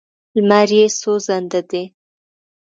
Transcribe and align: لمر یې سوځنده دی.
لمر 0.35 0.69
یې 0.77 0.83
سوځنده 0.99 1.61
دی. 1.69 1.83